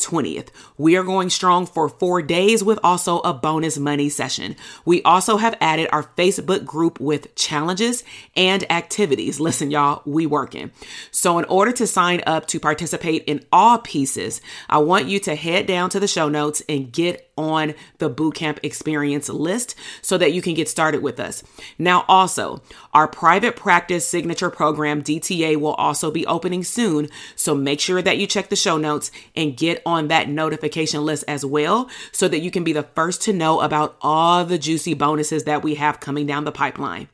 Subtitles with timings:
[0.00, 0.48] 20th.
[0.76, 4.56] We are going strong for four days with also a bonus money session.
[4.84, 8.04] We also have added our Facebook group with challenges
[8.36, 9.40] and activities.
[9.40, 10.70] Listen, y'all, we working.
[11.10, 15.34] So in order to sign up to participate in all pieces, I want you to
[15.34, 20.32] head down to the show notes and get on the bootcamp experience list so that
[20.32, 21.42] you can get started with us.
[21.78, 27.08] Now, also, our private practice signature program, DTA, will also be opening soon.
[27.36, 31.24] So make sure that you check the show notes and get on that notification list
[31.28, 34.94] as well so that you can be the first to know about all the juicy
[34.94, 37.08] bonuses that we have coming down the pipeline.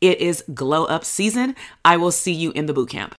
[0.00, 1.54] It is glow up season.
[1.84, 3.12] I will see you in the bootcamp.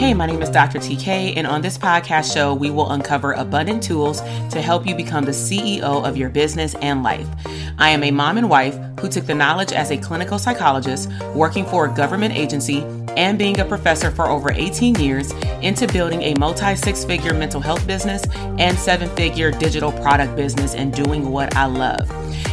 [0.00, 0.78] Hey, my name is Dr.
[0.78, 5.26] TK, and on this podcast show, we will uncover abundant tools to help you become
[5.26, 7.28] the CEO of your business and life.
[7.76, 11.66] I am a mom and wife who took the knowledge as a clinical psychologist, working
[11.66, 12.80] for a government agency,
[13.20, 17.60] and being a professor for over 18 years into building a multi six figure mental
[17.60, 18.24] health business
[18.58, 22.08] and seven figure digital product business and doing what I love.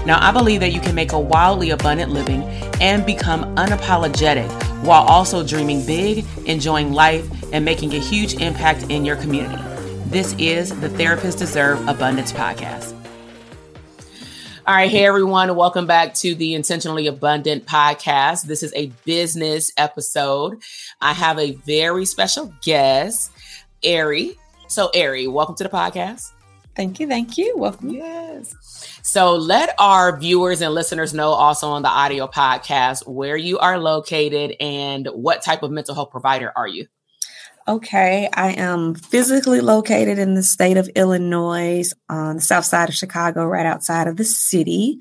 [0.06, 2.44] Now, I believe that you can make a wildly abundant living
[2.81, 4.52] and become unapologetic
[4.84, 9.64] while also dreaming big, enjoying life, and making a huge impact in your community.
[10.08, 12.97] This is the Therapists Deserve Abundance podcast.
[14.67, 18.44] All right, hey everyone, welcome back to the Intentionally Abundant podcast.
[18.44, 20.61] This is a business episode.
[21.00, 23.31] I have a very special guest,
[23.81, 24.35] Arrie.
[24.67, 26.33] So, Arrie, welcome to the podcast.
[26.75, 27.07] Thank you.
[27.07, 27.55] Thank you.
[27.55, 27.91] Welcome.
[27.91, 29.00] Yes.
[29.03, 33.79] So let our viewers and listeners know also on the audio podcast where you are
[33.79, 36.88] located and what type of mental health provider are you?
[37.67, 42.95] Okay, I am physically located in the state of Illinois on the south side of
[42.95, 45.00] Chicago, right outside of the city.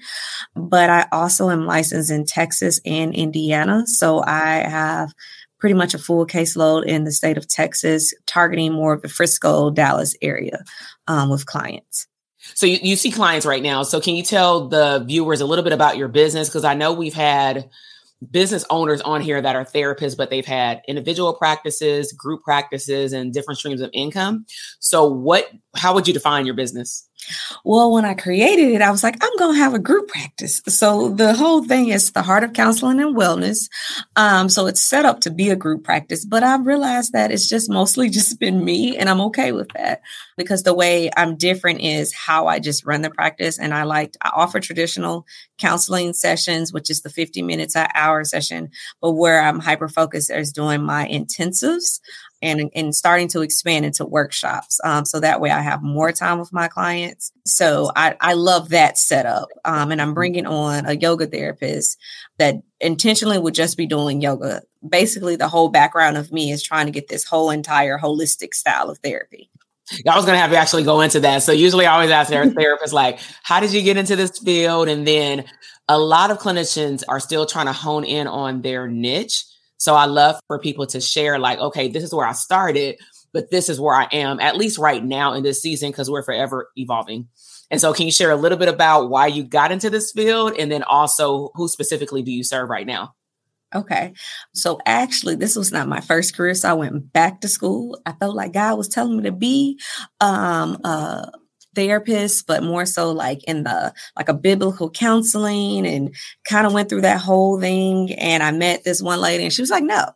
[0.56, 3.86] But I also am licensed in Texas and Indiana.
[3.86, 5.12] So I have
[5.60, 9.70] pretty much a full caseload in the state of Texas, targeting more of the Frisco,
[9.70, 10.64] Dallas area
[11.06, 12.08] um, with clients.
[12.54, 13.84] So you, you see clients right now.
[13.84, 16.48] So can you tell the viewers a little bit about your business?
[16.48, 17.70] Because I know we've had
[18.30, 23.32] business owners on here that are therapists, but they've had individual practices, group practices, and
[23.32, 24.46] different streams of income.
[24.80, 27.08] So what how would you define your business?
[27.64, 30.62] Well, when I created it, I was like, I'm going to have a group practice.
[30.68, 33.68] So the whole thing is the Heart of Counseling and Wellness.
[34.16, 37.48] Um, so it's set up to be a group practice, but I realized that it's
[37.48, 40.02] just mostly just been me, and I'm okay with that
[40.36, 43.58] because the way I'm different is how I just run the practice.
[43.58, 45.26] And I like I offer traditional
[45.58, 48.70] counseling sessions, which is the 50 minutes an hour session,
[49.00, 52.00] but where I'm hyper focused is doing my intensives
[52.42, 54.78] and, and starting to expand into workshops.
[54.84, 57.32] Um, so that way I have more time with my clients.
[57.44, 59.48] So I, I love that setup.
[59.64, 61.98] Um, and I'm bringing on a yoga therapist
[62.38, 64.62] that intentionally would just be doing yoga.
[64.86, 68.90] Basically, the whole background of me is trying to get this whole entire holistic style
[68.90, 69.50] of therapy.
[70.06, 71.42] I was going to have you actually go into that.
[71.44, 74.88] So usually I always ask their therapist, like, how did you get into this field?
[74.88, 75.44] And then
[75.88, 79.44] a lot of clinicians are still trying to hone in on their niche.
[79.78, 82.96] So I love for people to share, like, okay, this is where I started,
[83.32, 86.22] but this is where I am, at least right now in this season, because we're
[86.22, 87.28] forever evolving.
[87.70, 90.54] And so, can you share a little bit about why you got into this field
[90.58, 93.14] and then also who specifically do you serve right now?
[93.74, 94.12] Okay.
[94.54, 96.54] So actually, this was not my first career.
[96.54, 98.00] So I went back to school.
[98.06, 99.80] I felt like God was telling me to be
[100.20, 101.26] um, uh,
[101.76, 106.14] therapist, but more so like in the like a biblical counseling and
[106.44, 108.12] kind of went through that whole thing.
[108.14, 110.06] And I met this one lady and she was like, no,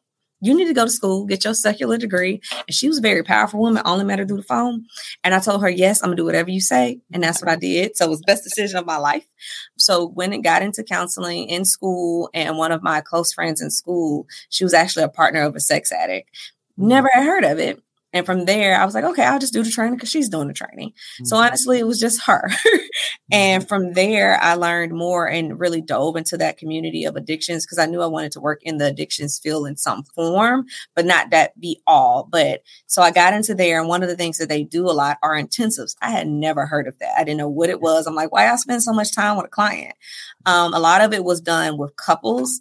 [0.40, 2.40] you need to go to school, get your secular degree.
[2.52, 4.86] And she was a very powerful woman, only met her through the phone.
[5.22, 7.00] And I told her, yes, I'm gonna do whatever you say.
[7.12, 7.96] And that's what I did.
[7.96, 9.26] So it was best decision of my life.
[9.78, 13.70] So when it got into counseling in school, and one of my close friends in
[13.70, 16.30] school, she was actually a partner of a sex addict.
[16.78, 16.88] Mm-hmm.
[16.88, 19.62] Never had heard of it And from there, I was like, okay, I'll just do
[19.62, 20.90] the training because she's doing the training.
[20.90, 21.24] Mm-hmm.
[21.26, 22.50] So honestly, it was just her.
[23.32, 23.68] and mm-hmm.
[23.68, 27.86] from there, I learned more and really dove into that community of addictions because I
[27.86, 30.66] knew I wanted to work in the addictions field in some form,
[30.96, 32.28] but not that be all.
[32.30, 33.78] But so I got into there.
[33.78, 35.94] And one of the things that they do a lot are intensives.
[36.02, 37.14] I had never heard of that.
[37.16, 38.06] I didn't know what it was.
[38.06, 39.94] I'm like, why I spend so much time with a client?
[40.46, 42.60] Um, a lot of it was done with couples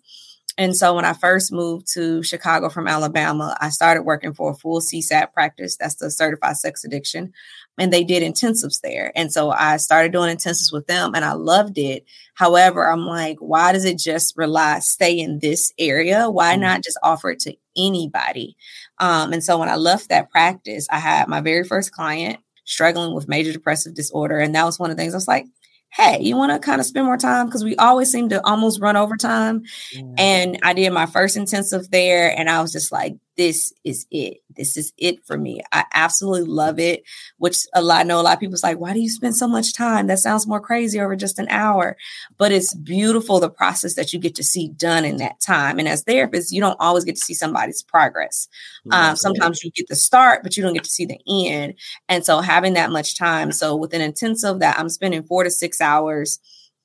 [0.60, 4.56] and so when I first moved to Chicago from Alabama, I started working for a
[4.56, 5.78] full CSAT practice.
[5.78, 7.32] That's the certified sex addiction.
[7.78, 9.14] And they did intensives there.
[9.16, 12.04] And so I started doing intensives with them and I loved it.
[12.34, 16.30] However, I'm like, why does it just rely, stay in this area?
[16.30, 16.62] Why mm-hmm.
[16.62, 18.58] not just offer it to anybody?
[18.98, 23.16] Um, and so when I left that practice, I had my very first client struggling
[23.16, 24.40] with major depressive disorder.
[24.40, 25.46] And that was one of the things I was like,
[25.92, 27.48] hey, you want to kind of spend more time?
[27.48, 29.64] Because we always seem to almost run over time.
[29.96, 30.14] Mm.
[30.18, 34.40] And I did my first intensive there, and I was just like, this is it.
[34.58, 35.62] This is it for me.
[35.72, 37.04] I absolutely love it.
[37.38, 39.48] Which a lot I know a lot of people's like, why do you spend so
[39.48, 40.08] much time?
[40.08, 41.96] That sounds more crazy over just an hour.
[42.38, 45.80] But it's beautiful the process that you get to see done in that time.
[45.80, 48.50] And as therapists, you don't always get to see somebody's progress.
[48.92, 51.76] Um, sometimes you get the start, but you don't get to see the end.
[52.10, 53.54] And so having that much time.
[53.54, 56.40] So with an intensive that I'm spending four to six hours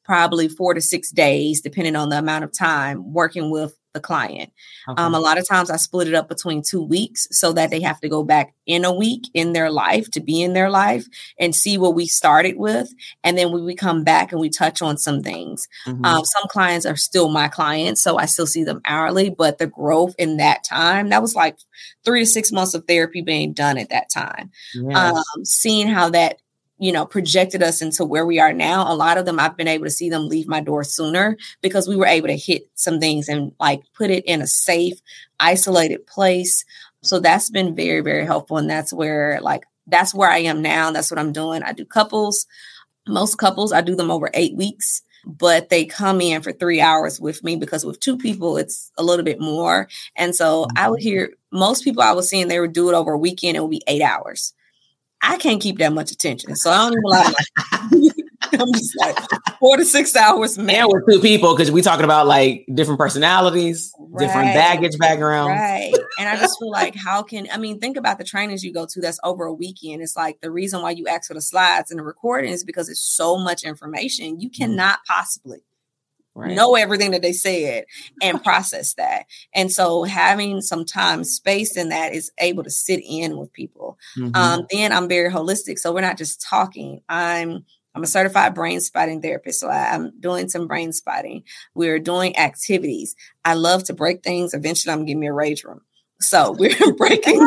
[0.04, 4.52] probably four to six days, depending on the amount of time working with the client.
[4.88, 5.02] Okay.
[5.02, 7.80] Um, a lot of times I split it up between two weeks so that they
[7.80, 11.06] have to go back in a week in their life to be in their life
[11.38, 12.92] and see what we started with.
[13.22, 15.68] And then we, we come back and we touch on some things.
[15.86, 16.04] Mm-hmm.
[16.04, 19.66] Um, some clients are still my clients, so I still see them hourly, but the
[19.66, 21.56] growth in that time, that was like
[22.04, 24.50] three to six months of therapy being done at that time.
[24.74, 24.96] Yes.
[24.96, 26.40] Um, seeing how that
[26.78, 28.92] you know, projected us into where we are now.
[28.92, 31.88] A lot of them, I've been able to see them leave my door sooner because
[31.88, 35.00] we were able to hit some things and like put it in a safe,
[35.38, 36.64] isolated place.
[37.02, 38.56] So that's been very, very helpful.
[38.56, 40.90] And that's where, like, that's where I am now.
[40.90, 41.62] That's what I'm doing.
[41.62, 42.46] I do couples.
[43.06, 47.20] Most couples, I do them over eight weeks, but they come in for three hours
[47.20, 49.88] with me because with two people, it's a little bit more.
[50.16, 51.08] And so I would mm-hmm.
[51.08, 53.56] hear most people I was seeing, they would do it over a weekend.
[53.56, 54.54] It would be eight hours.
[55.26, 56.54] I can't keep that much attention.
[56.56, 58.14] So I don't even like
[58.60, 59.18] I'm just like
[59.58, 60.80] four to six hours, man.
[60.80, 64.26] And with two people, because we talking about like different personalities, right.
[64.26, 65.58] different baggage backgrounds.
[65.58, 65.92] Right.
[66.18, 68.86] And I just feel like how can I mean, think about the trainings you go
[68.86, 70.02] to that's over a weekend.
[70.02, 72.88] It's like the reason why you ask for the slides and the recording is because
[72.88, 74.40] it's so much information.
[74.40, 74.62] You mm-hmm.
[74.62, 75.62] cannot possibly
[76.36, 76.56] Right.
[76.56, 77.84] know everything that they said
[78.20, 79.26] and process that.
[79.54, 83.98] And so having some time space in that is able to sit in with people.
[84.18, 84.34] Mm-hmm.
[84.34, 85.78] Um, then I'm very holistic.
[85.78, 87.02] So we're not just talking.
[87.08, 87.64] I'm
[87.94, 89.60] I'm a certified brain spotting therapist.
[89.60, 91.44] So I, am doing some brain spotting.
[91.74, 93.14] We're doing activities.
[93.44, 94.52] I love to break things.
[94.52, 95.82] Eventually I'm give me a rage room.
[96.28, 97.40] So we're breaking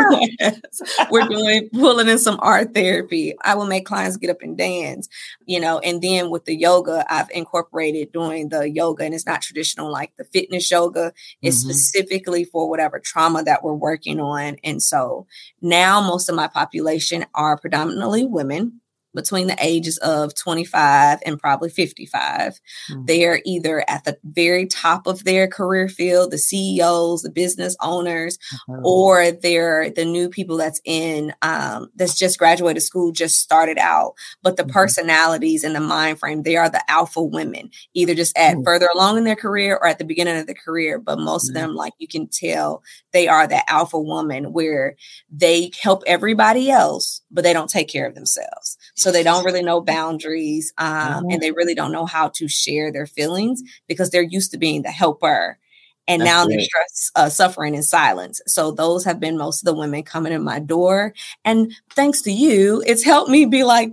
[1.10, 3.36] We're doing pulling in some art therapy.
[3.44, 5.08] I will make clients get up and dance,
[5.46, 9.42] you know, and then with the yoga, I've incorporated doing the yoga and it's not
[9.42, 11.14] traditional like the fitness yoga.
[11.42, 11.72] It's mm-hmm.
[11.72, 14.58] specifically for whatever trauma that we're working on.
[14.64, 15.28] And so
[15.62, 18.82] now most of my population are predominantly women
[19.18, 22.62] between the ages of 25 and probably 55.
[22.92, 23.06] Mm-hmm.
[23.06, 28.38] They're either at the very top of their career field, the CEOs, the business owners,
[28.70, 28.86] mm-hmm.
[28.86, 34.14] or they're the new people that's in um, that's just graduated school, just started out.
[34.44, 34.72] But the mm-hmm.
[34.72, 38.64] personalities and the mind frame, they are the alpha women, either just at mm.
[38.64, 41.00] further along in their career or at the beginning of the career.
[41.00, 44.96] But most of them, like you can tell, they are the alpha woman where
[45.32, 48.78] they help everybody else, but they don't take care of themselves.
[48.98, 52.92] So they don't really know boundaries um, and they really don't know how to share
[52.92, 55.60] their feelings because they're used to being the helper.
[56.08, 56.56] And That's now great.
[56.56, 58.42] they're stress, uh, suffering in silence.
[58.48, 61.14] So those have been most of the women coming in my door.
[61.46, 63.92] And thanks to you, it's helped me be like,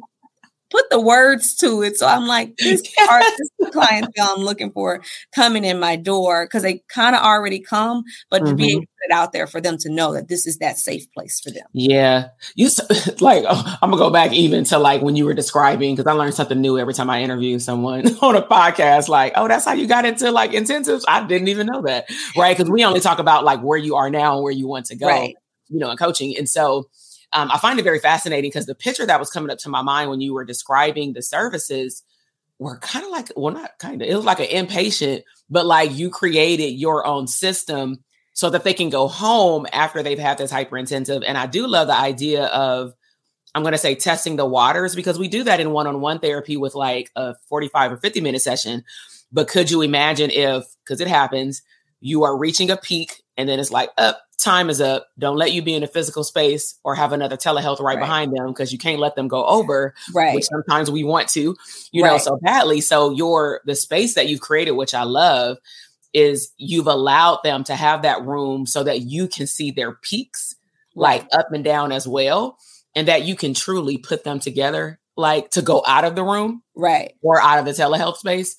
[0.75, 1.97] put the words to it.
[1.97, 5.03] So I'm like, this are this clientele I'm looking for
[5.35, 8.51] coming in my door because they kind of already come, but mm-hmm.
[8.51, 10.59] to be able to put it out there for them to know that this is
[10.59, 11.67] that safe place for them.
[11.73, 12.29] Yeah.
[12.57, 12.69] You
[13.21, 16.15] like, oh, I'm gonna go back even to like when you were describing, because I
[16.15, 19.75] learned something new every time I interview someone on a podcast, like, oh, that's how
[19.75, 21.05] you got into like intensives.
[21.07, 22.07] I didn't even know that.
[22.37, 22.57] Right.
[22.57, 24.97] Cause we only talk about like where you are now and where you want to
[24.97, 25.37] go, right.
[25.69, 26.37] you know, in coaching.
[26.37, 26.89] And so
[27.35, 29.83] um, I find it very fascinating because the picture that was coming up to my
[29.83, 32.03] mind when you were describing the services
[32.61, 35.93] were kind of like, well, not kind of, it was like an inpatient, but like
[35.93, 40.51] you created your own system so that they can go home after they've had this
[40.51, 41.25] hyper intensive.
[41.27, 42.95] And I do love the idea of,
[43.55, 46.21] I'm going to say testing the waters because we do that in one on one
[46.21, 48.85] therapy with like a 45 or 50 minute session.
[49.33, 51.63] But could you imagine if, because it happens,
[52.01, 55.53] you are reaching a peak and then it's like, up, time is up, don't let
[55.53, 58.01] you be in a physical space or have another telehealth right, right.
[58.01, 59.95] behind them because you can't let them go over.
[60.15, 60.35] Right.
[60.35, 61.57] Which sometimes we want to,
[61.93, 62.11] you right.
[62.11, 62.81] know, so badly.
[62.81, 65.59] So your the space that you've created, which I love,
[66.13, 70.55] is you've allowed them to have that room so that you can see their peaks
[70.95, 72.59] like up and down as well.
[72.97, 76.63] And that you can truly put them together, like to go out of the room.
[76.77, 77.15] Right.
[77.23, 78.55] Or out of the telehealth space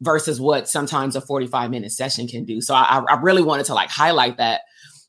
[0.00, 2.60] versus what sometimes a 45 minute session can do.
[2.60, 4.60] So I, I really wanted to like highlight that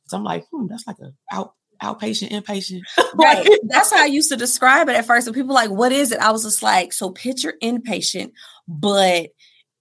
[0.10, 2.82] so I'm like, hmm, that's like a out outpatient, inpatient.
[3.16, 3.48] right.
[3.64, 5.28] That's how I used to describe it at first.
[5.28, 6.20] And people like, what is it?
[6.20, 8.32] I was just like, so picture inpatient,
[8.68, 9.30] but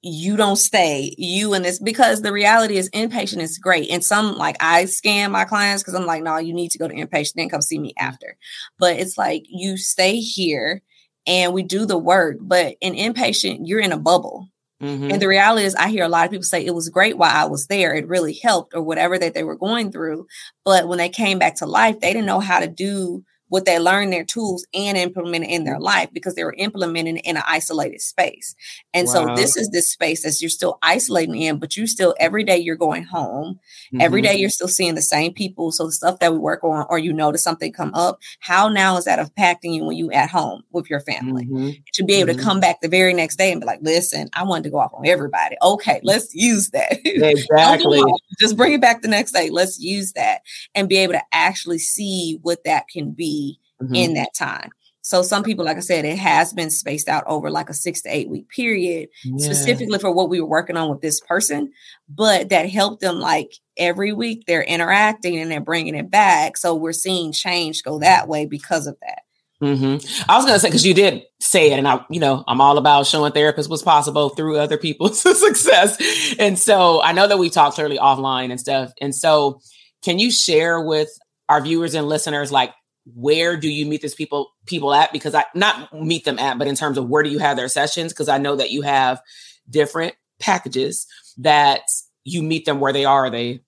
[0.02, 4.36] you don't stay you and this because the reality is inpatient is great and some
[4.36, 7.34] like i scan my clients because i'm like no you need to go to inpatient
[7.34, 8.36] then come see me after
[8.78, 10.80] but it's like you stay here
[11.26, 14.48] and we do the work but in inpatient you're in a bubble
[14.82, 15.10] Mm-hmm.
[15.10, 17.34] And the reality is, I hear a lot of people say it was great while
[17.34, 17.94] I was there.
[17.94, 20.26] It really helped, or whatever that they were going through.
[20.64, 23.78] But when they came back to life, they didn't know how to do what they
[23.78, 27.42] learn their tools and implement it in their life because they were implementing in an
[27.46, 28.54] isolated space.
[28.94, 29.12] And wow.
[29.12, 32.58] so this is this space that you're still isolating in, but you still every day
[32.58, 33.58] you're going home.
[33.88, 34.00] Mm-hmm.
[34.00, 35.72] Every day you're still seeing the same people.
[35.72, 38.96] So the stuff that we work on, or you notice something come up, how now
[38.96, 41.46] is that impacting you when you at home with your family?
[41.46, 41.70] Mm-hmm.
[41.94, 42.38] To be able mm-hmm.
[42.38, 44.78] to come back the very next day and be like, listen, I wanted to go
[44.78, 45.56] off on everybody.
[45.62, 46.98] Okay, let's use that.
[47.28, 48.00] Exactly.
[48.38, 49.50] Just bring it back the next day.
[49.50, 50.42] Let's use that
[50.74, 53.37] and be able to actually see what that can be
[53.82, 53.94] mm-hmm.
[53.94, 54.70] in that time.
[55.02, 58.02] So some people, like I said, it has been spaced out over like a six
[58.02, 59.42] to eight week period, yeah.
[59.42, 61.72] specifically for what we were working on with this person.
[62.10, 66.58] But that helped them like every week they're interacting and they're bringing it back.
[66.58, 69.22] So we're seeing change go that way because of that.
[69.62, 70.30] Mm-hmm.
[70.30, 72.78] I was gonna say because you did say it, and I, you know, I'm all
[72.78, 76.36] about showing therapists what's possible through other people's success.
[76.38, 78.92] And so I know that we talked clearly offline and stuff.
[79.00, 79.60] And so,
[80.04, 81.08] can you share with
[81.48, 82.72] our viewers and listeners like
[83.14, 85.12] where do you meet these people people at?
[85.12, 87.68] Because i not meet them at but in terms of where do you have their
[87.68, 88.12] sessions?
[88.12, 89.20] Because i know that you have
[89.68, 91.06] different packages
[91.38, 91.82] that
[92.24, 93.60] you meet them where they are they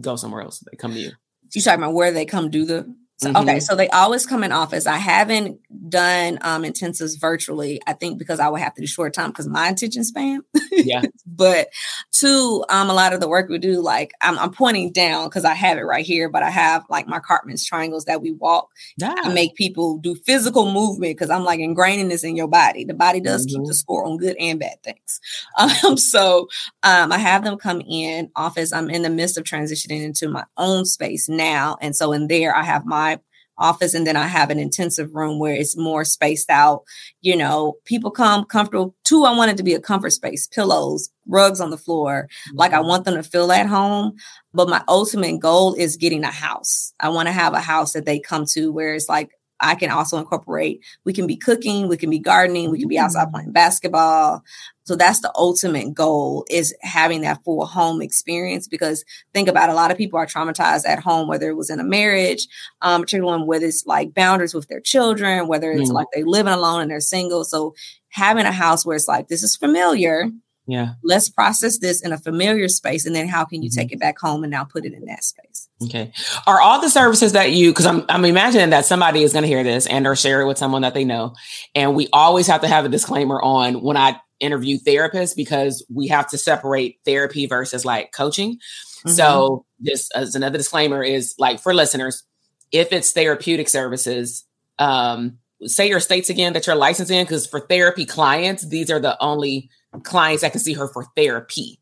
[0.00, 1.12] go somewhere else they come to you.
[1.54, 3.48] You talking about where they come do the so, mm-hmm.
[3.48, 4.86] Okay, so they always come in office.
[4.86, 7.80] I haven't done um, intensives virtually.
[7.86, 10.42] I think because I would have to do short time because my attention span.
[10.70, 11.02] Yeah.
[11.26, 11.68] but
[12.12, 15.44] two, um, a lot of the work we do, like I'm, I'm pointing down because
[15.44, 18.70] I have it right here, but I have like my Karpman's triangles that we walk
[18.98, 19.14] yeah.
[19.24, 22.84] and make people do physical movement because I'm like ingraining this in your body.
[22.84, 23.60] The body does mm-hmm.
[23.62, 25.20] keep the score on good and bad things.
[25.56, 26.48] Um, so
[26.82, 28.72] um, I have them come in office.
[28.72, 32.54] I'm in the midst of transitioning into my own space now, and so in there
[32.54, 33.13] I have my
[33.58, 36.82] office and then I have an intensive room where it's more spaced out.
[37.20, 38.94] You know, people come comfortable.
[39.04, 42.28] Two, I want it to be a comfort space, pillows, rugs on the floor.
[42.28, 42.58] Mm-hmm.
[42.58, 42.88] Like I mm-hmm.
[42.88, 44.16] want them to feel at home.
[44.52, 46.92] But my ultimate goal is getting a house.
[47.00, 49.30] I want to have a house that they come to where it's like
[49.64, 50.84] I can also incorporate.
[51.04, 53.32] We can be cooking, we can be gardening, we can be outside mm.
[53.32, 54.42] playing basketball.
[54.84, 58.68] So that's the ultimate goal is having that full home experience.
[58.68, 61.70] Because think about it, a lot of people are traumatized at home, whether it was
[61.70, 62.46] in a marriage,
[62.82, 65.94] um, particularly whether it's like boundaries with their children, whether it's mm.
[65.94, 67.44] like they living alone and they're single.
[67.44, 67.74] So
[68.10, 70.28] having a house where it's like this is familiar.
[70.66, 70.94] Yeah.
[71.02, 73.04] Let's process this in a familiar space.
[73.04, 73.80] And then how can you mm-hmm.
[73.80, 75.68] take it back home and now put it in that space?
[75.82, 76.12] Okay.
[76.46, 79.48] Are all the services that you, because I'm, I'm imagining that somebody is going to
[79.48, 81.34] hear this and or share it with someone that they know.
[81.74, 86.08] And we always have to have a disclaimer on when I interview therapists because we
[86.08, 88.54] have to separate therapy versus like coaching.
[88.54, 89.10] Mm-hmm.
[89.10, 92.24] So this as another disclaimer is like for listeners,
[92.72, 94.44] if it's therapeutic services,
[94.78, 99.00] um, say your states again that you're licensed in, because for therapy clients, these are
[99.00, 99.70] the only
[100.02, 101.80] clients that can see her for therapy.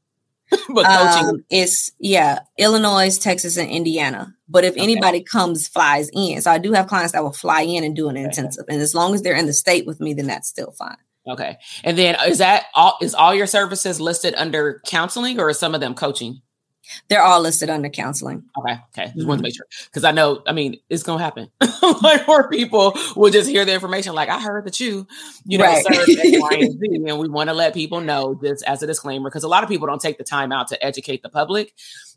[0.69, 4.35] but coaching um, it's yeah, Illinois, Texas, and Indiana.
[4.49, 4.83] But if okay.
[4.83, 6.43] anybody comes, flies in.
[6.43, 8.67] So I do have clients that will fly in and do an intensive.
[8.69, 10.99] And as long as they're in the state with me, then that's still fine.
[11.27, 11.57] Okay.
[11.85, 15.75] And then is that all is all your services listed under counseling or is some
[15.75, 16.43] of them coaching?
[17.09, 18.45] They're all listed under counseling.
[18.59, 18.73] Okay.
[18.73, 19.05] Okay.
[19.07, 19.29] Just mm-hmm.
[19.29, 19.67] want to make sure.
[19.87, 21.49] Because I know, I mean, it's gonna happen.
[22.03, 25.07] like more people will just hear the information, like, I heard that you,
[25.45, 25.85] you know, right.
[25.87, 29.63] and, and we want to let people know this as a disclaimer, because a lot
[29.63, 31.73] of people don't take the time out to educate the public.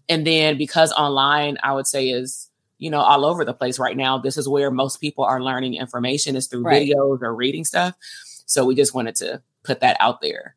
[0.08, 3.96] And then because online, I would say is you know all over the place right
[3.96, 6.88] now this is where most people are learning information is through right.
[6.88, 7.96] videos or reading stuff
[8.46, 10.56] so we just wanted to put that out there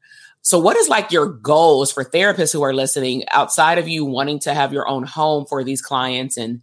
[0.48, 4.38] so, what is like your goals for therapists who are listening outside of you wanting
[4.38, 6.38] to have your own home for these clients?
[6.38, 6.62] And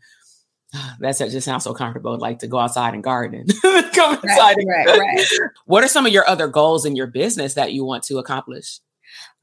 [1.00, 3.46] that's that just sounds so comfortable, like to go outside and garden.
[3.62, 4.56] Come inside.
[4.58, 5.26] Right, right, right.
[5.66, 8.80] What are some of your other goals in your business that you want to accomplish?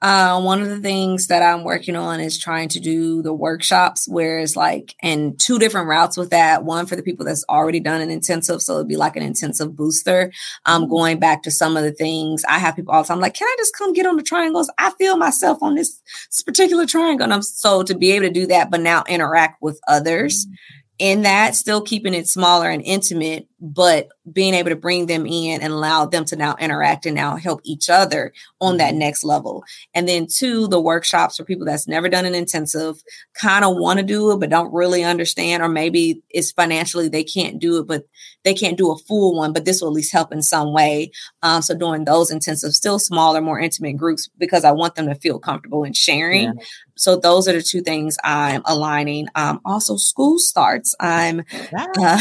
[0.00, 4.08] Uh, one of the things that I'm working on is trying to do the workshops
[4.08, 6.64] where it's like, and two different routes with that.
[6.64, 8.62] One for the people that's already done an intensive.
[8.62, 10.32] So it'd be like an intensive booster.
[10.66, 13.34] Um, going back to some of the things I have people all the time, like,
[13.34, 14.72] can I just come get on the triangles?
[14.76, 17.22] I feel myself on this, this particular triangle.
[17.22, 20.46] And I'm so to be able to do that, but now interact with others.
[20.46, 20.54] Mm-hmm
[21.02, 25.62] in that, still keeping it smaller and intimate, but being able to bring them in
[25.62, 28.98] and allow them to now interact and now help each other on that mm-hmm.
[28.98, 29.62] next level.
[29.94, 33.00] And then two, the workshops for people that's never done an intensive,
[33.34, 37.22] kind of want to do it, but don't really understand, or maybe it's financially they
[37.22, 38.04] can't do it, but
[38.42, 41.12] they can't do a full one, but this will at least help in some way.
[41.42, 45.14] Um, so doing those intensive, still smaller, more intimate groups because I want them to
[45.14, 46.54] feel comfortable in sharing.
[46.56, 46.64] Yeah.
[46.96, 49.28] So those are the two things I'm aligning.
[49.34, 50.94] Um, also, school starts.
[51.00, 52.18] I'm uh,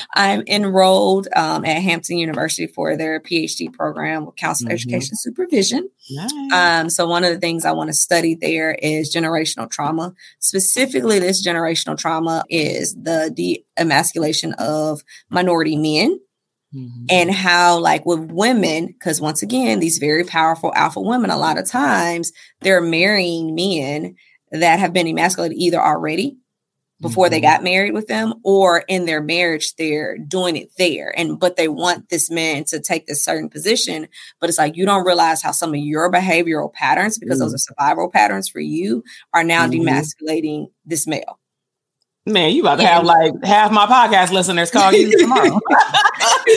[0.14, 0.42] I'm
[0.74, 4.74] enrolled um, at Hampton University for their PhD program with counselor mm-hmm.
[4.74, 5.88] education supervision.
[6.10, 6.52] Nice.
[6.52, 10.14] Um, so one of the things I want to study there is generational trauma.
[10.40, 16.18] Specifically, this generational trauma is the de-emasculation of minority men.
[16.74, 17.04] Mm-hmm.
[17.08, 21.56] And how, like with women, because once again, these very powerful alpha women, a lot
[21.56, 24.16] of times they're marrying men
[24.50, 26.36] that have been emasculated either already
[27.00, 27.32] before mm-hmm.
[27.32, 31.56] they got married with them or in their marriage they're doing it there and but
[31.56, 34.06] they want this man to take this certain position
[34.40, 37.44] but it's like you don't realize how some of your behavioral patterns because mm-hmm.
[37.44, 37.56] those mm.
[37.56, 39.86] are survival patterns for you are now mm-hmm.
[39.88, 41.38] demasculating this male
[42.26, 45.50] Man, you about to have like half my podcast listeners call you tomorrow.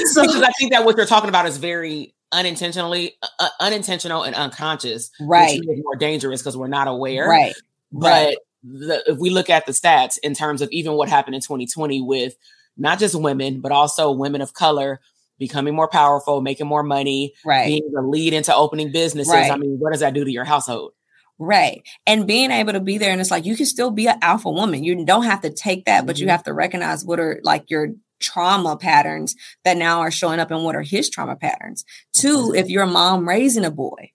[0.06, 4.24] so, because I think that what you're talking about is very unintentionally uh, uh unintentional
[4.24, 5.60] and unconscious, right?
[5.60, 7.54] Which is more dangerous because we're not aware, right?
[7.92, 8.38] But right.
[8.70, 12.02] The, if we look at the stats in terms of even what happened in 2020
[12.02, 12.36] with
[12.76, 15.00] not just women but also women of color
[15.40, 17.68] becoming more powerful, making more money, right?
[17.68, 19.34] Being the lead into opening businesses.
[19.34, 19.52] Right.
[19.52, 20.94] I mean, what does that do to your household?
[21.40, 21.88] Right.
[22.08, 24.50] And being able to be there and it's like you can still be an alpha
[24.50, 24.84] woman.
[24.84, 26.08] You don't have to take that, mm-hmm.
[26.08, 26.32] but you mm-hmm.
[26.32, 30.64] have to recognize what are like your trauma patterns that now are showing up and
[30.64, 31.86] what are his trauma patterns.
[32.14, 34.12] Two, if you're a mom raising a boy,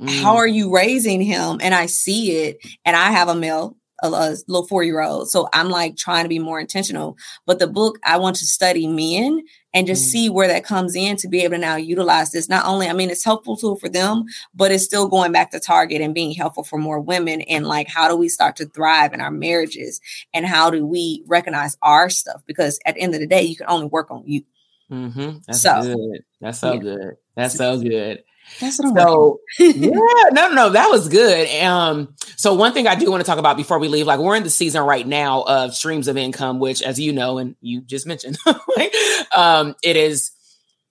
[0.00, 0.22] mm.
[0.22, 1.58] how are you raising him?
[1.62, 5.30] And I see it and I have a male a, a little four year old.
[5.30, 7.16] So I'm like trying to be more intentional.
[7.46, 10.10] But the book, I want to study men and just mm.
[10.10, 12.48] see where that comes in to be able to now utilize this.
[12.48, 15.60] Not only, I mean, it's helpful tool for them, but it's still going back to
[15.60, 17.40] target and being helpful for more women.
[17.42, 20.00] And like, how do we start to thrive in our marriages?
[20.32, 22.42] And how do we recognize our stuff?
[22.46, 24.44] Because at the end of the day, you can only work on you.
[24.90, 25.38] Mm-hmm.
[25.46, 26.24] That's so good.
[26.40, 26.80] That's so yeah.
[26.80, 27.16] good.
[27.36, 28.22] That's so good.
[28.60, 29.90] That's what I'm so yeah,
[30.32, 31.48] no, no, that was good.
[31.62, 34.36] Um, so one thing I do want to talk about before we leave, like we're
[34.36, 37.80] in the season right now of streams of income, which, as you know, and you
[37.80, 38.38] just mentioned,
[39.34, 40.30] um, it is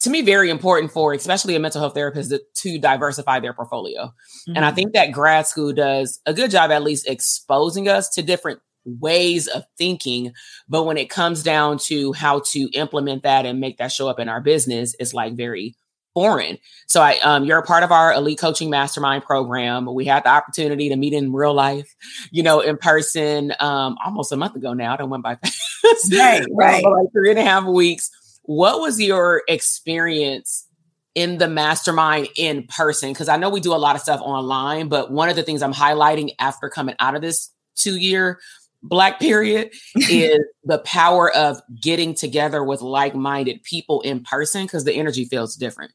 [0.02, 4.06] to me very important for especially a mental health therapist to, to diversify their portfolio.
[4.06, 4.56] Mm-hmm.
[4.56, 4.76] And I mm-hmm.
[4.76, 9.48] think that grad school does a good job at least exposing us to different ways
[9.48, 10.34] of thinking
[10.68, 14.20] but when it comes down to how to implement that and make that show up
[14.20, 15.74] in our business it's like very
[16.14, 16.58] foreign.
[16.88, 19.92] So I um you're a part of our elite coaching mastermind program.
[19.94, 21.94] We had the opportunity to meet in real life,
[22.32, 24.94] you know, in person um almost a month ago now.
[24.94, 26.14] I don't went by fast.
[26.14, 26.84] Right, right.
[26.84, 28.12] like three and a half weeks.
[28.44, 30.68] What was your experience
[31.16, 33.10] in the mastermind in person?
[33.10, 35.62] Because I know we do a lot of stuff online, but one of the things
[35.62, 38.40] I'm highlighting after coming out of this two year
[38.84, 44.94] black period is the power of getting together with like-minded people in person because the
[44.94, 45.94] energy feels different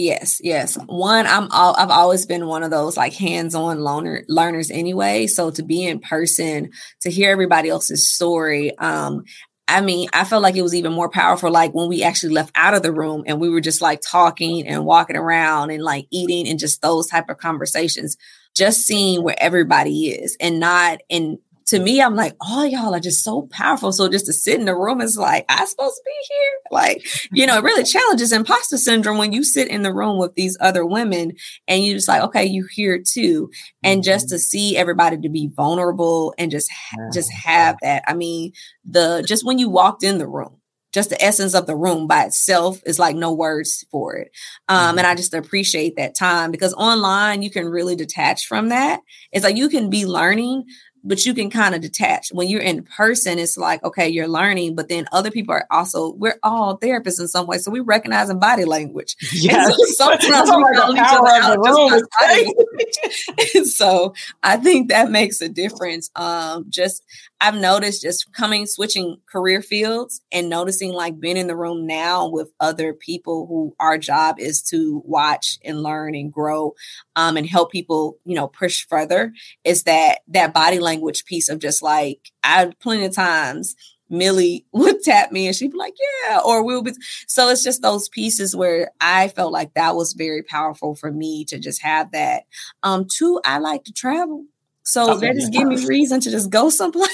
[0.00, 0.78] Yes, yes.
[0.86, 5.26] One, I'm all, I've always been one of those like hands-on learner learners anyway.
[5.26, 9.24] So to be in person, to hear everybody else's story, um,
[9.66, 12.52] I mean, I felt like it was even more powerful like when we actually left
[12.54, 16.06] out of the room and we were just like talking and walking around and like
[16.12, 18.16] eating and just those type of conversations
[18.54, 23.00] just seeing where everybody is and not in to me, I'm like, oh, y'all are
[23.00, 23.92] just so powerful.
[23.92, 26.58] So just to sit in the room is like, I supposed to be here.
[26.70, 30.34] Like, you know, it really challenges imposter syndrome when you sit in the room with
[30.34, 31.32] these other women
[31.66, 33.50] and you just like, okay, you here too.
[33.82, 34.36] And just mm-hmm.
[34.36, 36.70] to see everybody to be vulnerable and just,
[37.12, 38.02] just have that.
[38.06, 38.52] I mean,
[38.84, 40.58] the, just when you walked in the room,
[40.92, 44.30] just the essence of the room by itself is like no words for it.
[44.68, 44.98] Um, mm-hmm.
[44.98, 49.00] And I just appreciate that time because online you can really detach from that.
[49.30, 50.64] It's like you can be learning,
[51.04, 54.74] but you can kind of detach when you're in person it's like okay you're learning
[54.74, 58.30] but then other people are also we're all therapists in some way so we recognize
[58.30, 59.74] in body language yes.
[59.96, 63.66] so sometimes we call each other out just body language.
[63.68, 67.02] so i think that makes a difference um just
[67.40, 72.28] I've noticed just coming, switching career fields and noticing like being in the room now
[72.28, 76.74] with other people who our job is to watch and learn and grow
[77.14, 79.32] um, and help people, you know, push further
[79.62, 80.87] is that that body language
[81.26, 83.76] piece of just like I plenty of times
[84.10, 85.94] Millie would tap me and she'd be like,
[86.28, 86.92] yeah, or we'll be.
[87.26, 91.44] So it's just those pieces where I felt like that was very powerful for me
[91.46, 92.44] to just have that.
[92.82, 94.44] Um, two, I like to travel.
[94.82, 95.26] So okay.
[95.26, 97.10] that just gave me reason to just go someplace.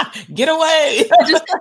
[0.34, 1.04] Get away.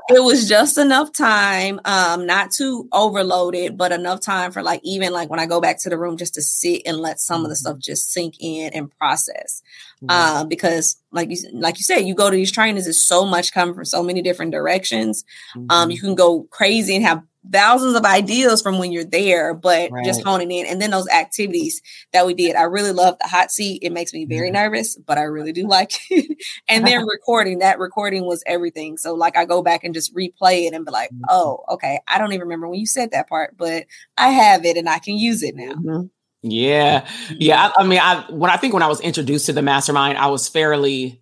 [0.10, 5.12] it was just enough time, um, not too overloaded, but enough time for like even
[5.12, 7.50] like when I go back to the room just to sit and let some of
[7.50, 7.82] the stuff mm-hmm.
[7.82, 9.62] just sink in and process.
[10.04, 10.10] Mm-hmm.
[10.12, 13.54] Um, because like you like you said, you go to these trainings, there's so much
[13.54, 15.24] coming from so many different directions.
[15.56, 15.72] Um, mm-hmm.
[15.72, 19.91] Um, you can go crazy and have thousands of ideas from when you're there, but
[19.91, 20.06] right.
[20.06, 20.65] just honing in.
[20.65, 21.82] And then those activities
[22.13, 23.82] that we did, I really love the hot seat.
[23.82, 26.38] It makes me very nervous, but I really do like it.
[26.67, 28.97] and then recording, that recording was everything.
[28.97, 31.25] So like I go back and just replay it and be like, mm-hmm.
[31.30, 33.86] oh, okay, I don't even remember when you said that part, but
[34.17, 35.73] I have it and I can use it now.
[35.73, 36.08] Mm-hmm.
[36.43, 37.08] Yeah.
[37.38, 37.71] Yeah.
[37.77, 40.27] I, I mean, I when I think when I was introduced to the mastermind, I
[40.27, 41.21] was fairly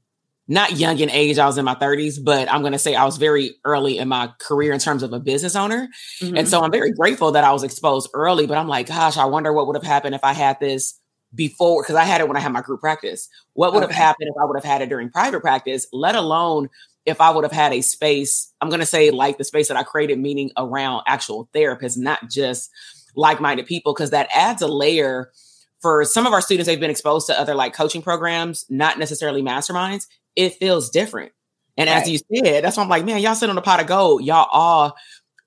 [0.50, 1.38] not young in age.
[1.38, 4.08] I was in my 30s, but I'm going to say I was very early in
[4.08, 5.88] my career in terms of a business owner.
[6.22, 6.38] Mm-hmm.
[6.38, 9.26] And so I'm very grateful that I was exposed early, but I'm like, gosh, I
[9.26, 11.00] wonder what would have happened if I had this
[11.36, 13.30] before, because I had it when I had my group practice.
[13.54, 13.94] What would okay.
[13.94, 16.70] have happened if I would have had it during private practice, let alone
[17.06, 19.78] if I would have had a space, I'm going to say like the space that
[19.78, 22.72] I created, meaning around actual therapists, not just
[23.16, 25.32] like minded people, because that adds a layer
[25.80, 29.42] for some of our students, they've been exposed to other like coaching programs, not necessarily
[29.42, 30.08] masterminds
[30.40, 31.34] it feels different.
[31.78, 32.02] And right.
[32.02, 34.24] as you said, that's why I'm like, man, y'all sit on a pot of gold.
[34.24, 34.96] Y'all all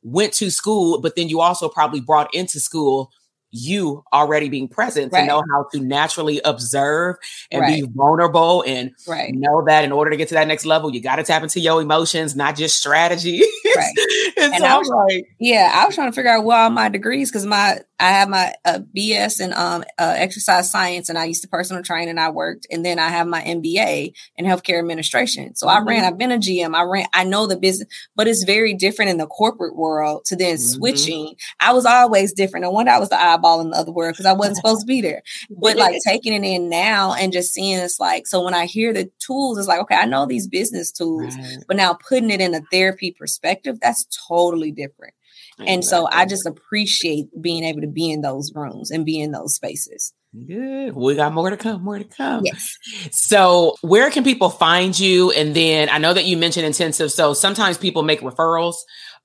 [0.03, 3.11] went to school, but then you also probably brought into school
[3.53, 5.21] you already being present right.
[5.21, 7.17] to know how to naturally observe
[7.51, 7.83] and right.
[7.83, 9.35] be vulnerable and right.
[9.35, 11.61] know that in order to get to that next level, you got to tap into
[11.61, 13.43] your emotions, not just strategy.
[13.77, 13.93] Right.
[14.39, 16.71] and, and so I was, like, yeah, I was trying to figure out where all
[16.71, 21.17] my degrees because my I have my uh, BS in um, uh, exercise science, and
[21.17, 24.45] I used to personal train, and I worked, and then I have my MBA in
[24.45, 25.55] healthcare administration.
[25.55, 25.89] So mm-hmm.
[25.89, 26.05] I ran.
[26.05, 26.75] I've been a GM.
[26.75, 27.07] I ran.
[27.15, 30.79] I know the business, but it's very different in the corporate world to then mm-hmm.
[30.79, 31.37] switching.
[31.61, 32.65] I was always different.
[32.65, 34.87] No wonder I was the eyeball in the other world because I wasn't supposed to
[34.87, 35.23] be there.
[35.49, 38.93] But like taking it in now and just seeing it's like so when I hear
[38.93, 41.59] the tools, it's like okay, I know these business tools, right.
[41.69, 45.15] but now putting it in a therapy perspective, that's totally different.
[45.59, 49.33] And so I just appreciate being able to be in those rooms and be in
[49.33, 50.13] those spaces.
[50.47, 50.95] Good.
[50.95, 52.45] We got more to come, more to come.
[52.47, 52.79] Yes.
[53.11, 55.31] So, where can people find you?
[55.33, 57.13] And then I know that you mentioned intensive.
[57.13, 58.77] So, sometimes people make referrals.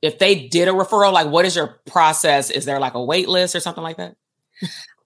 [0.02, 2.50] If they did a referral, like what is your process?
[2.50, 4.16] Is there like a wait list or something like that?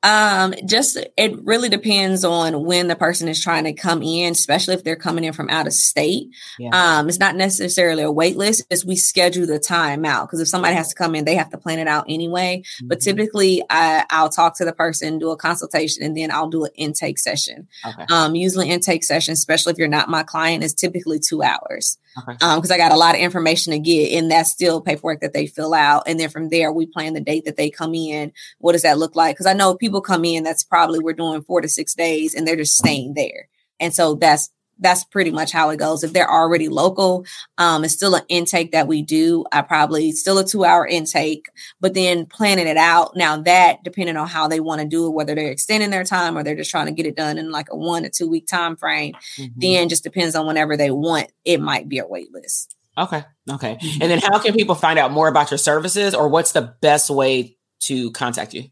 [0.04, 4.74] Um, just it really depends on when the person is trying to come in, especially
[4.74, 6.30] if they're coming in from out of state.
[6.58, 6.70] Yeah.
[6.74, 10.28] Um, it's not necessarily a wait list, as we schedule the time out.
[10.28, 12.64] Because if somebody has to come in, they have to plan it out anyway.
[12.64, 12.88] Mm-hmm.
[12.88, 16.64] But typically I, I'll talk to the person, do a consultation, and then I'll do
[16.64, 17.68] an intake session.
[17.86, 18.06] Okay.
[18.10, 22.00] Um, usually intake session, especially if you're not my client, is typically two hours.
[22.18, 22.38] Okay.
[22.42, 25.34] Um, because I got a lot of information to get, and that's still paperwork that
[25.34, 26.04] they fill out.
[26.08, 28.34] And then from there, we plan the date that they come in.
[28.60, 29.36] What does that look like?
[29.36, 32.48] Because I know people come in that's probably we're doing four to six days, and
[32.48, 33.50] they're just staying there.
[33.82, 34.50] And so that's
[34.82, 36.04] that's pretty much how it goes.
[36.04, 37.26] If they're already local,
[37.58, 39.46] um, it's still an intake that we do.
[39.52, 41.46] I probably still a two hour intake,
[41.80, 43.16] but then planning it out.
[43.16, 46.38] Now that depending on how they want to do it, whether they're extending their time
[46.38, 48.48] or they're just trying to get it done in like a one to two week
[48.48, 49.60] time frame, mm-hmm.
[49.60, 51.32] then just depends on whenever they want.
[51.46, 52.76] It might be a wait list.
[52.98, 53.24] Okay.
[53.50, 53.78] Okay.
[54.02, 57.10] And then how can people find out more about your services or what's the best
[57.10, 58.66] way to contact you?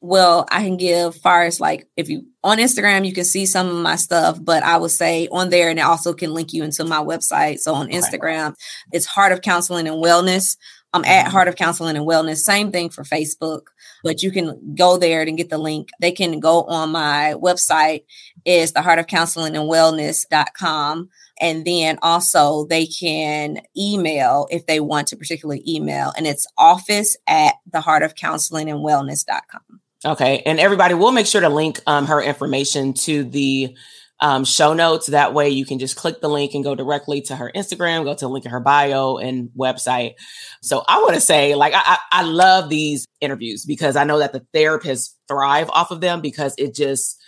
[0.00, 3.68] Well, I can give far as like if you on Instagram, you can see some
[3.68, 6.62] of my stuff, but I would say on there, and it also can link you
[6.62, 7.58] into my website.
[7.58, 8.56] So on Instagram, okay.
[8.92, 10.56] it's Heart of Counseling and Wellness.
[10.94, 11.32] I'm at mm-hmm.
[11.32, 12.38] Heart of Counseling and Wellness.
[12.38, 13.62] Same thing for Facebook,
[14.04, 15.88] but you can go there and get the link.
[16.00, 18.04] They can go on my website
[18.44, 21.08] is the Heart of Counseling and Wellness.com.
[21.40, 27.16] And then also they can email if they want to particularly email, and it's office
[27.26, 29.80] at the heart of counseling and wellness.com.
[30.04, 30.42] Okay.
[30.44, 33.74] And everybody, we'll make sure to link um, her information to the
[34.20, 35.06] um, show notes.
[35.06, 38.14] That way you can just click the link and go directly to her Instagram, go
[38.14, 40.14] to the link in her bio and website.
[40.62, 44.32] So I want to say, like, I, I love these interviews because I know that
[44.32, 47.20] the therapists thrive off of them because it just,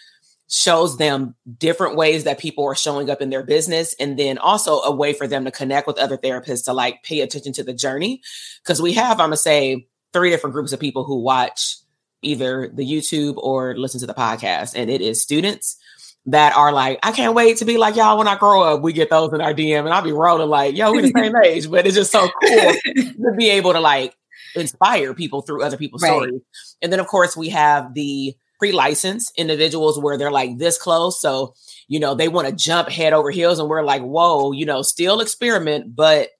[0.48, 4.80] shows them different ways that people are showing up in their business and then also
[4.82, 7.74] a way for them to connect with other therapists to like pay attention to the
[7.74, 8.22] journey.
[8.62, 11.76] Because we have i'm gonna say three different groups of people who watch
[12.22, 15.76] either the youtube or listen to the podcast and it is students
[16.24, 18.82] that are like i can't wait to be like y'all when i grow up.
[18.82, 21.34] We get those in our dm and i'll be rolling like yo we're the same
[21.44, 24.16] age but it's just so cool to be able to like
[24.56, 26.08] inspire people through other people's right.
[26.08, 26.40] stories.
[26.82, 31.20] And then of course we have the pre-licensed individuals where they're like this close.
[31.20, 31.54] So,
[31.88, 34.82] you know, they want to jump head over heels and we're like, whoa, you know,
[34.82, 36.30] still experiment, but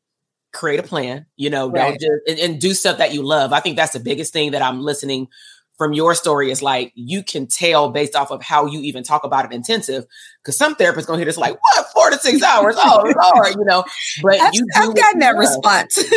[0.53, 2.01] create a plan, you know, right.
[2.01, 3.53] just, and, and do stuff that you love.
[3.53, 5.29] I think that's the biggest thing that I'm listening
[5.77, 9.25] from your story is like you can tell based off of how you even talk
[9.25, 10.07] about it intensive
[10.43, 11.87] because some therapists gonna hear this like what?
[11.93, 12.77] Four to six hours?
[12.79, 13.03] Oh
[13.35, 13.85] lord you know?
[14.23, 16.03] But I've, you I've gotten that response.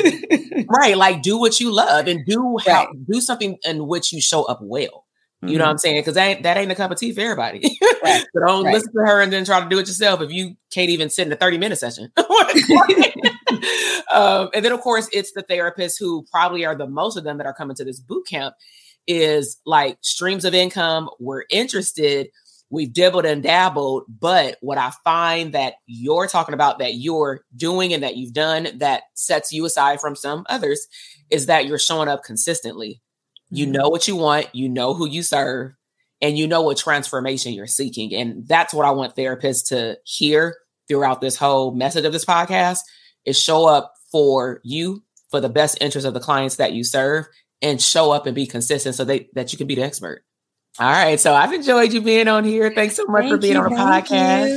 [0.68, 4.44] Right like do what you love and do how do something in which you show
[4.44, 5.06] up well
[5.42, 5.80] you know what I'm mm-hmm.
[5.80, 6.02] saying?
[6.02, 7.78] Because that ain't, that ain't a cup of tea for everybody.
[8.02, 8.26] Right.
[8.34, 8.76] so don't right.
[8.76, 11.28] listen to her and then try to do it yourself if you can't even sit
[11.28, 12.10] in a 30 minute session.
[12.18, 12.26] um,
[14.54, 17.46] and then, of course, it's the therapists who probably are the most of them that
[17.46, 18.56] are coming to this boot camp
[19.06, 21.10] is like streams of income.
[21.20, 22.30] We're interested.
[22.70, 24.04] We've dibbled and dabbled.
[24.08, 28.70] But what I find that you're talking about that you're doing and that you've done
[28.78, 30.88] that sets you aside from some others
[31.30, 33.02] is that you're showing up consistently
[33.50, 33.74] you mm-hmm.
[33.74, 35.74] know what you want, you know who you serve,
[36.22, 38.14] and you know what transformation you're seeking.
[38.14, 40.58] And that's what I want therapists to hear
[40.88, 42.80] throughout this whole message of this podcast
[43.26, 47.28] is show up for you for the best interest of the clients that you serve
[47.62, 50.24] and show up and be consistent so they, that you can be the expert.
[50.80, 51.20] All right.
[51.20, 52.72] So I've enjoyed you being on here.
[52.74, 54.50] Thanks so much thank for being you, on the podcast.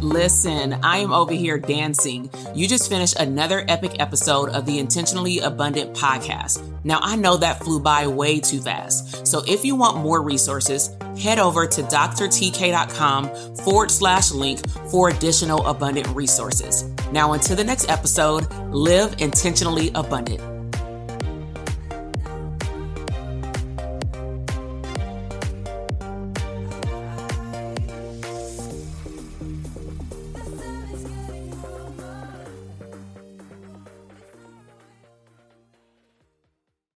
[0.00, 0.06] You.
[0.06, 2.30] Listen, I am over here dancing.
[2.54, 6.69] You just finished another epic episode of the Intentionally Abundant podcast.
[6.84, 9.26] Now, I know that flew by way too fast.
[9.26, 15.66] So if you want more resources, head over to drtk.com forward slash link for additional
[15.66, 16.84] abundant resources.
[17.12, 20.59] Now, until the next episode, live intentionally abundant.